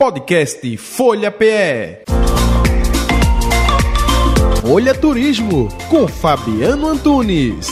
[0.00, 2.04] Podcast Folha PE.
[4.62, 7.68] Folha Turismo com Fabiano Antunes.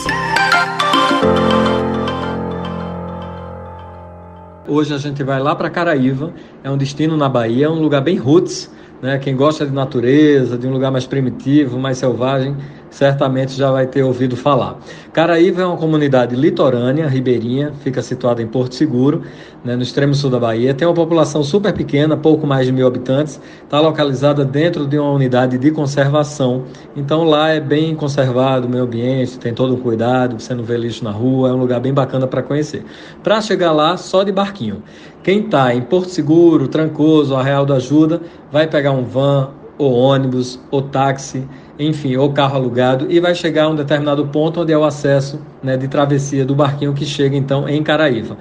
[4.68, 8.02] Hoje a gente vai lá para Caraíva, é um destino na Bahia, é um lugar
[8.02, 8.70] bem roots,
[9.02, 9.18] né?
[9.18, 12.56] Quem gosta de natureza, de um lugar mais primitivo, mais selvagem,
[12.90, 14.78] certamente já vai ter ouvido falar.
[15.12, 19.22] Caraíva é uma comunidade litorânea, ribeirinha, fica situada em Porto Seguro,
[19.64, 20.72] né, no extremo sul da Bahia.
[20.72, 25.10] Tem uma população super pequena, pouco mais de mil habitantes, está localizada dentro de uma
[25.10, 26.64] unidade de conservação.
[26.96, 30.76] Então lá é bem conservado o meio ambiente, tem todo um cuidado, você não vê
[30.76, 32.84] lixo na rua, é um lugar bem bacana para conhecer.
[33.22, 34.82] Para chegar lá, só de barquinho.
[35.22, 40.58] Quem está em Porto Seguro, Trancoso, Arreal da Ajuda, vai pegar um van, ou ônibus,
[40.70, 41.46] ou táxi,
[41.78, 45.40] enfim, ou carro alugado, e vai chegar a um determinado ponto onde é o acesso
[45.62, 48.36] né, de travessia do barquinho que chega então em Caraíva.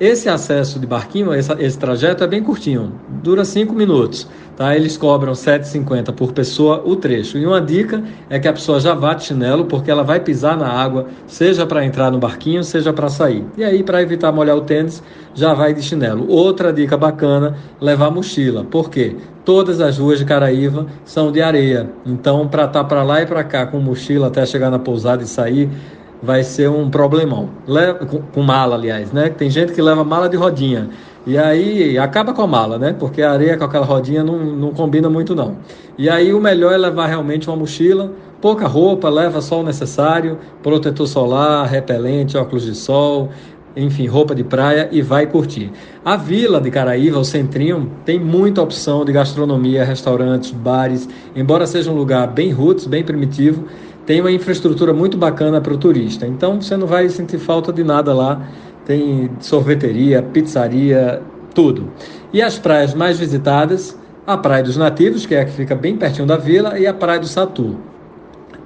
[0.00, 4.28] Esse acesso de barquinho, esse, esse trajeto é bem curtinho, dura 5 minutos.
[4.58, 4.74] Tá?
[4.74, 7.38] Eles cobram R$ 7,50 por pessoa o trecho.
[7.38, 10.56] E uma dica é que a pessoa já vá de chinelo, porque ela vai pisar
[10.56, 13.46] na água, seja para entrar no barquinho, seja para sair.
[13.56, 15.00] E aí, para evitar molhar o tênis,
[15.32, 16.28] já vai de chinelo.
[16.28, 18.64] Outra dica bacana, levar mochila.
[18.64, 19.14] Por quê?
[19.44, 21.88] Todas as ruas de Caraíva são de areia.
[22.04, 25.22] Então, para estar tá para lá e para cá com mochila até chegar na pousada
[25.22, 25.70] e sair,
[26.22, 27.50] vai ser um problemão.
[27.66, 29.28] Leva, com, com, mala, aliás, né?
[29.30, 30.90] Tem gente que leva mala de rodinha.
[31.28, 32.96] E aí acaba com a mala, né?
[32.98, 35.58] Porque a areia com aquela rodinha não, não combina muito, não.
[35.98, 40.38] E aí o melhor é levar realmente uma mochila, pouca roupa, leva só o necessário,
[40.62, 43.28] protetor solar, repelente, óculos de sol,
[43.76, 45.70] enfim, roupa de praia e vai curtir.
[46.02, 51.06] A vila de Caraíva, o Centrinho, tem muita opção de gastronomia, restaurantes, bares,
[51.36, 53.66] embora seja um lugar bem roots, bem primitivo,
[54.06, 56.26] tem uma infraestrutura muito bacana para o turista.
[56.26, 58.48] Então você não vai sentir falta de nada lá.
[58.88, 61.22] Tem sorveteria, pizzaria,
[61.54, 61.92] tudo.
[62.32, 63.94] E as praias mais visitadas,
[64.26, 66.94] a Praia dos Nativos, que é a que fica bem pertinho da vila, e a
[66.94, 67.76] Praia do Satu.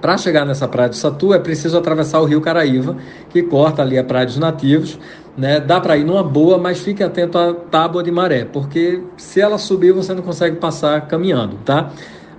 [0.00, 2.96] Para chegar nessa Praia do Satu é preciso atravessar o Rio Caraíva,
[3.30, 4.96] que corta ali a Praia dos Nativos.
[5.36, 5.58] Né?
[5.58, 9.58] Dá para ir numa boa, mas fique atento à tábua de maré, porque se ela
[9.58, 11.90] subir você não consegue passar caminhando, tá?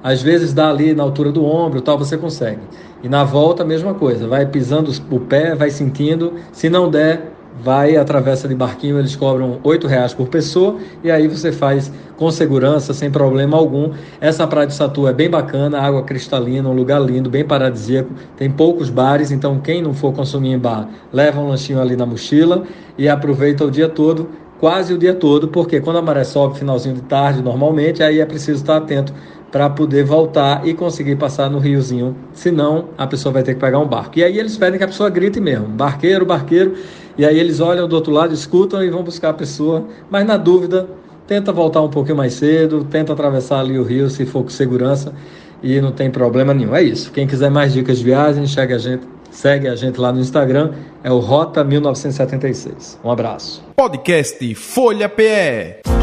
[0.02, 2.62] Às vezes dá ali na altura do ombro, tal, você consegue.
[3.02, 6.34] E na volta a mesma coisa, vai pisando o pé, vai sentindo.
[6.54, 11.28] Se não der, vai atravessa de barquinho, eles cobram oito reais por pessoa e aí
[11.28, 13.92] você faz com segurança, sem problema algum.
[14.20, 18.12] Essa praia de Satu é bem bacana, água cristalina, um lugar lindo, bem paradisíaco.
[18.38, 22.06] Tem poucos bares, então quem não for consumir em bar, leva um lanchinho ali na
[22.06, 22.64] mochila
[22.98, 26.96] e aproveita o dia todo, quase o dia todo, porque quando a maré sobe, finalzinho
[26.96, 29.14] de tarde, normalmente, aí é preciso estar atento
[29.54, 32.16] para poder voltar e conseguir passar no riozinho.
[32.34, 34.18] Senão, a pessoa vai ter que pegar um barco.
[34.18, 36.74] E aí eles pedem que a pessoa grite mesmo: barqueiro, barqueiro.
[37.16, 39.86] E aí eles olham do outro lado, escutam e vão buscar a pessoa.
[40.10, 40.90] Mas na dúvida,
[41.28, 45.14] tenta voltar um pouquinho mais cedo, tenta atravessar ali o rio se for com segurança
[45.62, 46.76] e não tem problema nenhum.
[46.76, 47.12] É isso.
[47.12, 50.72] Quem quiser mais dicas de viagem, segue a gente, segue a gente lá no Instagram,
[51.04, 53.00] é o Rota 1976.
[53.04, 53.64] Um abraço.
[53.76, 56.03] Podcast Folha PE.